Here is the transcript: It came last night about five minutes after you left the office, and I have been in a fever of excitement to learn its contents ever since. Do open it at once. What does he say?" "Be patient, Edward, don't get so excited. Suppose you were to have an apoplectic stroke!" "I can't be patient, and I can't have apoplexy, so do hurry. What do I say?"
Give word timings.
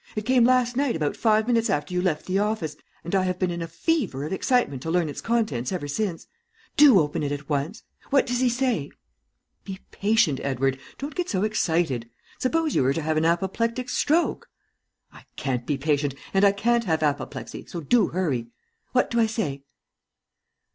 It 0.15 0.25
came 0.25 0.45
last 0.45 0.75
night 0.75 0.95
about 0.95 1.15
five 1.15 1.45
minutes 1.45 1.69
after 1.69 1.93
you 1.93 2.01
left 2.01 2.25
the 2.25 2.39
office, 2.39 2.75
and 3.03 3.13
I 3.13 3.21
have 3.21 3.37
been 3.37 3.51
in 3.51 3.61
a 3.61 3.67
fever 3.67 4.23
of 4.25 4.33
excitement 4.33 4.81
to 4.81 4.89
learn 4.89 5.09
its 5.09 5.21
contents 5.21 5.71
ever 5.71 5.87
since. 5.87 6.25
Do 6.75 6.99
open 6.99 7.21
it 7.21 7.31
at 7.31 7.47
once. 7.47 7.83
What 8.09 8.25
does 8.25 8.39
he 8.39 8.49
say?" 8.49 8.89
"Be 9.63 9.77
patient, 9.91 10.39
Edward, 10.41 10.79
don't 10.97 11.13
get 11.13 11.29
so 11.29 11.43
excited. 11.43 12.09
Suppose 12.39 12.73
you 12.73 12.81
were 12.81 12.93
to 12.93 13.01
have 13.03 13.15
an 13.15 13.25
apoplectic 13.25 13.89
stroke!" 13.91 14.49
"I 15.13 15.23
can't 15.35 15.67
be 15.67 15.77
patient, 15.77 16.15
and 16.33 16.43
I 16.43 16.51
can't 16.51 16.85
have 16.85 17.03
apoplexy, 17.03 17.67
so 17.67 17.79
do 17.79 18.07
hurry. 18.07 18.47
What 18.93 19.11
do 19.11 19.19
I 19.19 19.27
say?" 19.27 19.61